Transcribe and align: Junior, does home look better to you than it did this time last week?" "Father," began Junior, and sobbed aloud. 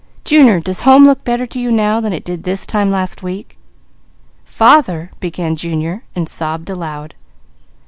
Junior, 0.25 0.59
does 0.59 0.81
home 0.81 1.05
look 1.05 1.23
better 1.23 1.45
to 1.45 1.59
you 1.59 1.69
than 1.71 2.11
it 2.11 2.23
did 2.25 2.41
this 2.41 2.65
time 2.65 2.89
last 2.89 3.21
week?" 3.21 3.55
"Father," 4.43 5.11
began 5.19 5.55
Junior, 5.55 6.01
and 6.15 6.27
sobbed 6.27 6.71
aloud. 6.71 7.13